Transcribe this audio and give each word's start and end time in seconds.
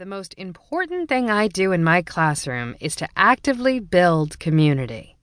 the 0.00 0.06
most 0.06 0.34
important 0.38 1.10
thing 1.10 1.28
I 1.30 1.46
do 1.46 1.72
in 1.72 1.84
my 1.84 2.00
classroom 2.00 2.74
is 2.80 2.96
to 2.96 3.08
actively 3.16 3.80
build 3.80 4.38
community. 4.38 5.18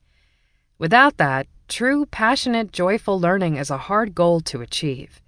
Without 0.78 1.16
that, 1.16 1.48
true, 1.66 2.06
passionate, 2.06 2.70
joyful 2.72 3.18
learning 3.18 3.56
is 3.56 3.70
a 3.70 3.86
hard 3.88 4.14
goal 4.14 4.40
to 4.42 4.60
achieve. 4.60 5.20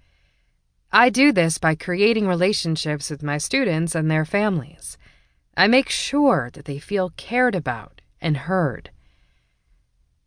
I 0.89 1.09
do 1.09 1.33
this 1.33 1.57
by 1.57 1.75
creating 1.75 2.27
relationships 2.27 3.09
with 3.09 3.23
my 3.23 3.37
students 3.37 3.93
and 3.93 4.09
their 4.09 4.23
families. 4.23 4.97
I 5.57 5.67
make 5.67 5.89
sure 5.89 6.49
that 6.53 6.63
they 6.63 6.79
feel 6.79 7.11
cared 7.17 7.53
about 7.53 7.99
and 8.21 8.37
heard. 8.47 8.89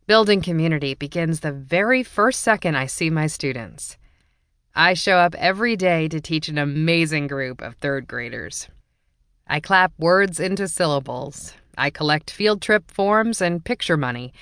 Building 0.06 0.42
community 0.42 0.92
begins 0.92 1.40
the 1.40 1.50
very 1.50 2.02
first 2.02 2.42
second 2.42 2.76
I 2.76 2.84
see 2.84 3.08
my 3.08 3.26
students. 3.26 3.96
I 4.74 4.92
show 4.92 5.16
up 5.16 5.34
every 5.36 5.76
day 5.76 6.08
to 6.08 6.20
teach 6.20 6.48
an 6.48 6.58
amazing 6.58 7.26
group 7.26 7.62
of 7.62 7.76
third 7.76 8.06
graders. 8.06 8.68
I 9.46 9.60
clap 9.60 9.92
words 9.98 10.40
into 10.40 10.68
syllables. 10.68 11.54
I 11.76 11.90
collect 11.90 12.30
field 12.30 12.62
trip 12.62 12.90
forms 12.90 13.40
and 13.40 13.64
picture 13.64 13.96
money. 13.96 14.32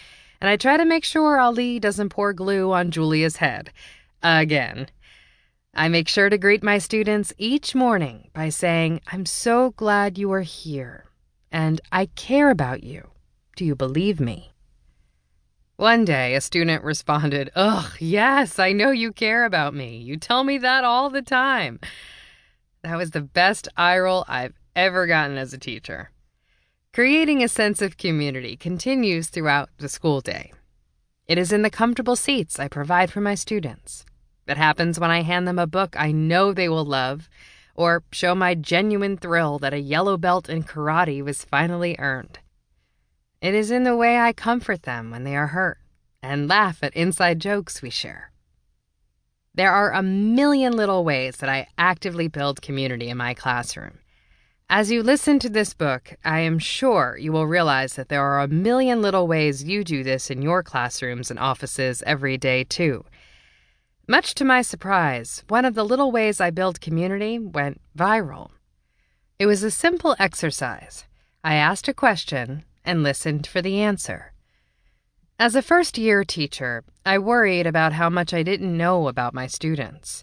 And 0.41 0.48
I 0.48 0.56
try 0.56 0.77
to 0.77 0.84
make 0.84 1.05
sure 1.05 1.38
Ali 1.38 1.78
doesn't 1.78 2.11
pour 2.11 2.33
glue 2.33 2.73
on 2.73 2.91
Julia's 2.91 3.37
head. 3.37 3.70
Again. 4.23 4.88
I 5.75 5.88
make 5.88 6.06
sure 6.06 6.28
to 6.28 6.37
greet 6.37 6.62
my 6.62 6.78
students 6.78 7.33
each 7.38 7.75
morning 7.75 8.28
by 8.34 8.51
saying, 8.51 9.01
I'm 9.11 9.25
so 9.25 9.70
glad 9.70 10.19
you 10.19 10.30
are 10.33 10.42
here. 10.42 11.06
And 11.50 11.80
I 11.91 12.06
care 12.06 12.50
about 12.50 12.83
you. 12.83 13.09
Do 13.56 13.64
you 13.64 13.75
believe 13.75 14.20
me? 14.20 14.53
One 15.77 16.05
day, 16.05 16.34
a 16.34 16.41
student 16.41 16.84
responded, 16.84 17.50
Ugh, 17.56 17.91
yes, 17.98 18.59
I 18.59 18.73
know 18.73 18.91
you 18.91 19.12
care 19.12 19.45
about 19.45 19.75
me. 19.75 19.97
You 19.97 20.16
tell 20.16 20.45
me 20.45 20.59
that 20.59 20.84
all 20.84 21.11
the 21.11 21.23
time. 21.23 21.80
That 22.83 22.97
was 22.98 23.11
the 23.12 23.20
best 23.23 23.69
eye 23.77 23.98
roll 23.98 24.25
I've 24.28 24.55
ever 24.75 25.07
gotten 25.07 25.37
as 25.37 25.53
a 25.53 25.59
teacher. 25.59 26.11
Creating 26.93 27.43
a 27.43 27.49
sense 27.49 27.81
of 27.81 27.97
community 27.97 28.56
continues 28.56 29.29
throughout 29.29 29.70
the 29.79 29.89
school 29.89 30.20
day. 30.20 30.53
It 31.27 31.39
is 31.39 31.53
in 31.53 31.62
the 31.62 31.70
comfortable 31.70 32.17
seats 32.17 32.59
I 32.59 32.69
provide 32.69 33.11
for 33.11 33.20
my 33.20 33.34
students. 33.34 34.05
It 34.47 34.56
happens 34.56 35.01
when 35.01 35.11
I 35.11 35.23
hand 35.23 35.47
them 35.47 35.59
a 35.59 35.67
book 35.67 35.95
I 35.98 36.12
know 36.12 36.53
they 36.53 36.69
will 36.69 36.84
love, 36.84 37.29
or 37.75 38.03
show 38.12 38.34
my 38.34 38.55
genuine 38.55 39.17
thrill 39.17 39.59
that 39.61 39.73
a 39.73 39.81
yellow 39.81 40.17
belt 40.17 40.48
in 40.48 40.64
karate 40.64 41.23
was 41.23 41.45
finally 41.45 41.97
earned. 41.98 42.41
It 43.41 43.55
is 43.55 43.70
in 43.70 43.84
the 43.84 43.97
way 43.97 44.19
I 44.19 44.33
comfort 44.33 44.83
them 44.83 45.11
when 45.11 45.25
they 45.25 45.36
are 45.36 45.48
hurt 45.48 45.79
and 46.23 46.48
laugh 46.48 46.83
at 46.83 46.95
inside 46.95 47.41
jokes 47.41 47.83
we 47.83 47.91
share. 47.91 48.31
There 49.55 49.73
are 49.73 49.92
a 49.92 50.03
million 50.03 50.77
little 50.77 51.05
ways 51.05 51.39
that 51.39 51.48
I 51.48 51.69
actively 51.77 52.29
build 52.29 52.62
community 52.62 53.09
in 53.09 53.17
my 53.17 53.34
classroom. 53.34 53.98
As 54.68 54.91
you 54.91 55.02
listen 55.02 55.38
to 55.41 55.48
this 55.48 55.74
book, 55.74 56.14
I 56.24 56.41
am 56.41 56.58
sure 56.58 57.18
you 57.20 57.30
will 57.30 57.46
realize 57.46 57.94
that 57.94 58.08
there 58.08 58.22
are 58.22 58.41
a 58.41 58.48
million 58.48 59.02
little 59.02 59.27
ways 59.28 59.64
you 59.64 59.84
do 59.84 60.02
this 60.02 60.30
in 60.30 60.41
your 60.41 60.62
classrooms 60.62 61.30
and 61.30 61.38
offices 61.38 62.02
every 62.06 62.38
day, 62.38 62.64
too. 62.64 63.05
Much 64.08 64.34
to 64.34 64.44
my 64.44 64.62
surprise, 64.62 65.44
one 65.48 65.64
of 65.64 65.74
the 65.74 65.84
little 65.84 66.10
ways 66.10 66.40
I 66.40 66.50
build 66.50 66.80
community 66.80 67.38
went 67.38 67.80
viral. 67.96 68.50
It 69.38 69.46
was 69.46 69.62
a 69.62 69.70
simple 69.70 70.16
exercise. 70.18 71.05
I 71.44 71.55
asked 71.55 71.88
a 71.88 71.94
question 71.94 72.64
and 72.84 73.02
listened 73.02 73.46
for 73.46 73.62
the 73.62 73.80
answer. 73.80 74.33
As 75.38 75.55
a 75.55 75.62
first 75.62 75.98
year 75.98 76.24
teacher, 76.24 76.84
I 77.05 77.18
worried 77.18 77.66
about 77.66 77.92
how 77.92 78.08
much 78.08 78.33
I 78.33 78.42
didn't 78.42 78.77
know 78.77 79.08
about 79.08 79.34
my 79.34 79.46
students. 79.46 80.22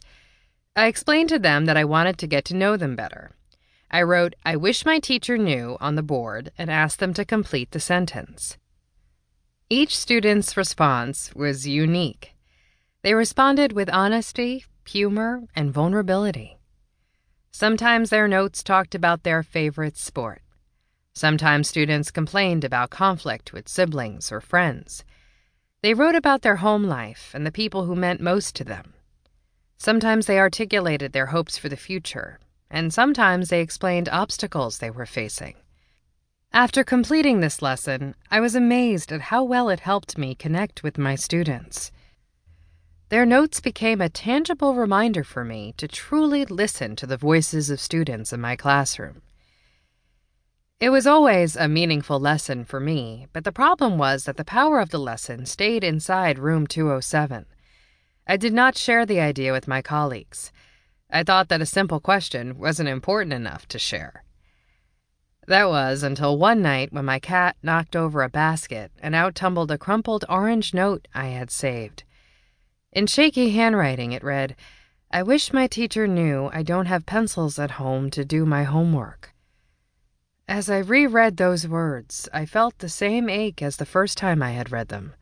I 0.75 0.87
explained 0.87 1.29
to 1.29 1.39
them 1.39 1.65
that 1.65 1.77
I 1.77 1.83
wanted 1.83 2.17
to 2.19 2.27
get 2.27 2.45
to 2.45 2.55
know 2.55 2.77
them 2.77 2.95
better. 2.95 3.31
I 3.91 4.03
wrote, 4.03 4.35
I 4.45 4.55
wish 4.55 4.85
my 4.85 4.99
teacher 4.99 5.37
knew 5.37 5.77
on 5.79 5.95
the 5.95 6.03
board 6.03 6.51
and 6.57 6.69
asked 6.69 6.99
them 6.99 7.13
to 7.15 7.25
complete 7.25 7.71
the 7.71 7.79
sentence. 7.79 8.57
Each 9.69 9.97
student's 9.97 10.55
response 10.55 11.33
was 11.35 11.67
unique. 11.67 12.35
They 13.01 13.13
responded 13.13 13.71
with 13.71 13.89
honesty, 13.89 14.65
humor, 14.85 15.43
and 15.55 15.71
vulnerability. 15.71 16.57
Sometimes 17.51 18.09
their 18.09 18.27
notes 18.27 18.63
talked 18.63 18.93
about 18.93 19.23
their 19.23 19.43
favorite 19.43 19.97
sport. 19.97 20.41
Sometimes 21.13 21.67
students 21.67 22.11
complained 22.11 22.63
about 22.63 22.89
conflict 22.89 23.53
with 23.53 23.67
siblings 23.67 24.31
or 24.31 24.39
friends. 24.39 25.03
They 25.81 25.93
wrote 25.93 26.15
about 26.15 26.41
their 26.41 26.57
home 26.57 26.83
life 26.83 27.31
and 27.33 27.45
the 27.45 27.51
people 27.51 27.85
who 27.85 27.95
meant 27.95 28.21
most 28.21 28.55
to 28.55 28.63
them. 28.63 28.93
Sometimes 29.77 30.25
they 30.25 30.39
articulated 30.39 31.11
their 31.11 31.27
hopes 31.27 31.57
for 31.57 31.69
the 31.69 31.77
future, 31.77 32.39
and 32.69 32.93
sometimes 32.93 33.49
they 33.49 33.61
explained 33.61 34.09
obstacles 34.09 34.77
they 34.77 34.89
were 34.89 35.05
facing. 35.05 35.55
After 36.51 36.83
completing 36.83 37.39
this 37.39 37.61
lesson, 37.61 38.15
I 38.31 38.39
was 38.39 38.55
amazed 38.55 39.11
at 39.11 39.21
how 39.21 39.43
well 39.43 39.69
it 39.69 39.81
helped 39.81 40.17
me 40.17 40.33
connect 40.33 40.81
with 40.81 40.97
my 40.97 41.15
students. 41.15 41.91
Their 43.09 43.25
notes 43.25 43.59
became 43.59 44.01
a 44.01 44.09
tangible 44.09 44.75
reminder 44.75 45.23
for 45.23 45.43
me 45.43 45.73
to 45.77 45.87
truly 45.87 46.45
listen 46.45 46.95
to 46.97 47.07
the 47.07 47.17
voices 47.17 47.69
of 47.69 47.79
students 47.79 48.31
in 48.33 48.41
my 48.41 48.55
classroom. 48.55 49.21
It 50.79 50.91
was 50.91 51.05
always 51.05 51.55
a 51.55 51.67
meaningful 51.67 52.19
lesson 52.19 52.63
for 52.65 52.79
me, 52.79 53.27
but 53.33 53.43
the 53.43 53.51
problem 53.51 53.97
was 53.97 54.23
that 54.23 54.37
the 54.37 54.45
power 54.45 54.79
of 54.79 54.91
the 54.91 54.99
lesson 54.99 55.45
stayed 55.45 55.83
inside 55.83 56.39
room 56.39 56.67
207. 56.67 57.45
I 58.25 58.37
did 58.37 58.53
not 58.53 58.77
share 58.77 59.05
the 59.05 59.19
idea 59.19 59.51
with 59.51 59.67
my 59.67 59.81
colleagues. 59.81 60.51
I 61.09 61.23
thought 61.23 61.49
that 61.49 61.61
a 61.61 61.65
simple 61.65 61.99
question 61.99 62.57
wasn't 62.57 62.89
important 62.89 63.33
enough 63.33 63.67
to 63.69 63.79
share. 63.79 64.23
That 65.47 65.67
was 65.67 66.03
until 66.03 66.37
one 66.37 66.61
night 66.61 66.93
when 66.93 67.05
my 67.05 67.17
cat 67.17 67.57
knocked 67.63 67.95
over 67.95 68.21
a 68.21 68.29
basket 68.29 68.91
and 68.99 69.15
out 69.15 69.33
tumbled 69.33 69.71
a 69.71 69.79
crumpled 69.79 70.23
orange 70.29 70.73
note 70.73 71.07
I 71.13 71.27
had 71.27 71.49
saved. 71.49 72.03
In 72.91 73.07
shaky 73.07 73.49
handwriting, 73.49 74.11
it 74.11 74.23
read, 74.23 74.55
I 75.09 75.23
wish 75.23 75.51
my 75.51 75.65
teacher 75.65 76.07
knew 76.07 76.51
I 76.53 76.61
don't 76.61 76.85
have 76.85 77.07
pencils 77.07 77.57
at 77.57 77.71
home 77.71 78.11
to 78.11 78.23
do 78.23 78.45
my 78.45 78.63
homework. 78.63 79.33
As 80.47 80.69
I 80.69 80.79
reread 80.79 81.37
those 81.37 81.67
words, 81.67 82.29
I 82.31 82.45
felt 82.45 82.77
the 82.77 82.89
same 82.89 83.27
ache 83.27 83.63
as 83.63 83.77
the 83.77 83.85
first 83.85 84.19
time 84.19 84.43
I 84.43 84.51
had 84.51 84.71
read 84.71 84.89
them. 84.89 85.13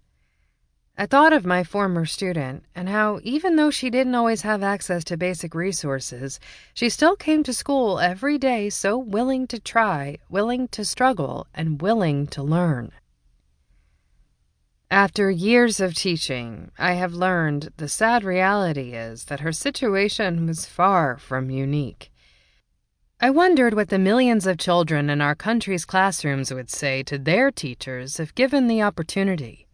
I 1.00 1.06
thought 1.06 1.32
of 1.32 1.46
my 1.46 1.64
former 1.64 2.08
student 2.08 2.64
and 2.74 2.90
how, 2.90 3.20
even 3.22 3.56
though 3.56 3.70
she 3.70 3.92
didn't 3.92 4.16
always 4.16 4.42
have 4.42 4.64
access 4.64 5.04
to 5.04 5.16
basic 5.16 5.54
resources, 5.54 6.40
she 6.74 6.90
still 6.90 7.16
came 7.16 7.44
to 7.44 7.54
school 7.54 8.00
every 8.00 8.40
day 8.40 8.72
so 8.72 8.98
willing 8.98 9.46
to 9.48 9.60
try, 9.60 10.18
willing 10.28 10.68
to 10.70 10.84
struggle, 10.84 11.46
and 11.54 11.84
willing 11.84 12.26
to 12.28 12.42
learn. 12.42 12.92
After 14.90 15.30
years 15.30 15.80
of 15.80 15.94
teaching, 15.94 16.72
I 16.80 16.94
have 16.94 17.14
learned 17.14 17.74
the 17.78 17.90
sad 17.90 18.24
reality 18.24 18.94
is 18.94 19.26
that 19.26 19.42
her 19.42 19.52
situation 19.52 20.48
was 20.48 20.66
far 20.66 21.18
from 21.18 21.52
unique. 21.52 22.12
I 23.22 23.30
wondered 23.30 23.76
what 23.76 23.90
the 23.90 24.00
millions 24.00 24.48
of 24.48 24.58
children 24.58 25.12
in 25.12 25.22
our 25.22 25.36
country's 25.36 25.86
classrooms 25.86 26.52
would 26.52 26.72
say 26.72 27.04
to 27.04 27.20
their 27.20 27.52
teachers 27.52 28.20
if 28.20 28.34
given 28.34 28.68
the 28.68 28.82
opportunity. 28.82 29.67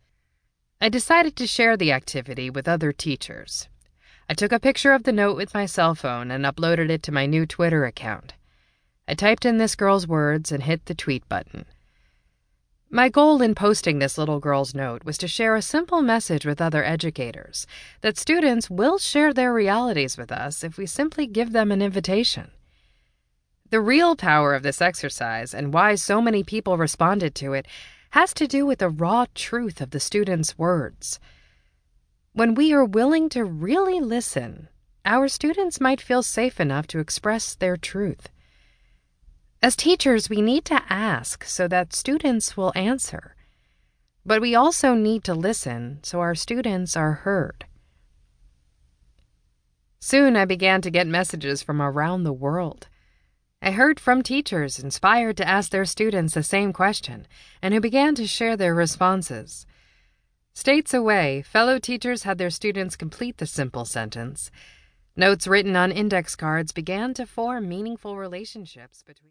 I 0.83 0.89
decided 0.89 1.37
to 1.37 1.47
share 1.47 1.77
the 1.77 1.93
activity 1.93 2.49
with 2.49 2.67
other 2.67 2.91
teachers. 2.91 3.69
I 4.29 4.33
took 4.33 4.51
a 4.51 4.59
picture 4.59 4.91
of 4.91 5.03
the 5.03 5.13
note 5.13 5.37
with 5.37 5.53
my 5.53 5.65
cell 5.65 5.95
phone 5.95 6.29
and 6.29 6.43
uploaded 6.43 6.89
it 6.89 7.01
to 7.03 7.11
my 7.13 7.25
new 7.25 7.45
Twitter 7.45 7.85
account. 7.85 8.33
I 9.07 9.13
typed 9.13 9.45
in 9.45 9.59
this 9.59 9.75
girl's 9.75 10.09
words 10.09 10.51
and 10.51 10.63
hit 10.63 10.87
the 10.87 10.93
tweet 10.93 11.29
button. 11.29 11.67
My 12.89 13.07
goal 13.07 13.41
in 13.41 13.55
posting 13.55 13.99
this 13.99 14.17
little 14.17 14.41
girl's 14.41 14.75
note 14.75 15.05
was 15.05 15.17
to 15.19 15.27
share 15.29 15.55
a 15.55 15.61
simple 15.61 16.01
message 16.01 16.45
with 16.45 16.59
other 16.59 16.83
educators 16.83 17.65
that 18.01 18.17
students 18.17 18.69
will 18.69 18.97
share 18.97 19.33
their 19.33 19.53
realities 19.53 20.17
with 20.17 20.33
us 20.33 20.65
if 20.65 20.77
we 20.77 20.85
simply 20.85 21.27
give 21.27 21.53
them 21.53 21.71
an 21.71 21.81
invitation. 21.81 22.51
The 23.69 23.79
real 23.79 24.17
power 24.17 24.53
of 24.53 24.63
this 24.63 24.81
exercise 24.81 25.53
and 25.53 25.73
why 25.73 25.95
so 25.95 26.21
many 26.21 26.43
people 26.43 26.75
responded 26.77 27.35
to 27.35 27.53
it 27.53 27.67
has 28.13 28.31
to 28.31 28.47
do 28.47 28.63
with 28.63 28.77
the 28.77 28.89
raw 28.89 29.25
truth 29.33 29.81
of 29.81 29.89
the 29.89 29.99
students' 29.99 30.55
words. 30.55 31.19
When 32.33 32.53
we 32.53 32.71
are 32.71 32.85
willing 32.85 33.27
to 33.29 33.43
really 33.43 33.99
listen, 33.99 34.67
our 35.03 35.27
students 35.27 35.81
might 35.81 35.99
feel 35.99 36.21
safe 36.21 36.59
enough 36.59 36.85
to 36.87 36.99
express 36.99 37.55
their 37.55 37.75
truth. 37.75 38.29
As 39.63 39.75
teachers, 39.75 40.29
we 40.29 40.43
need 40.43 40.63
to 40.65 40.83
ask 40.89 41.43
so 41.43 41.67
that 41.69 41.95
students 41.95 42.55
will 42.55 42.71
answer. 42.75 43.35
But 44.23 44.41
we 44.41 44.53
also 44.53 44.93
need 44.93 45.23
to 45.23 45.33
listen 45.33 45.97
so 46.03 46.19
our 46.19 46.35
students 46.35 46.95
are 46.95 47.13
heard. 47.13 47.65
Soon 49.99 50.37
I 50.37 50.45
began 50.45 50.83
to 50.83 50.91
get 50.91 51.07
messages 51.07 51.63
from 51.63 51.81
around 51.81 52.25
the 52.25 52.33
world. 52.33 52.89
I 53.65 53.71
heard 53.71 53.97
from 53.97 54.23
teachers 54.23 54.77
inspired 54.77 55.37
to 55.37 55.47
ask 55.47 55.71
their 55.71 55.85
students 55.85 56.33
the 56.33 56.43
same 56.43 56.73
question 56.73 57.25
and 57.61 57.73
who 57.73 57.79
began 57.79 58.13
to 58.15 58.27
share 58.27 58.57
their 58.57 58.75
responses. 58.75 59.65
States 60.53 60.93
away, 60.93 61.43
fellow 61.43 61.79
teachers 61.79 62.23
had 62.23 62.37
their 62.37 62.49
students 62.49 62.97
complete 62.97 63.37
the 63.37 63.45
simple 63.45 63.85
sentence. 63.85 64.51
Notes 65.15 65.47
written 65.47 65.77
on 65.77 65.93
index 65.93 66.35
cards 66.35 66.73
began 66.73 67.13
to 67.13 67.25
form 67.25 67.69
meaningful 67.69 68.17
relationships 68.17 69.01
between 69.01 69.21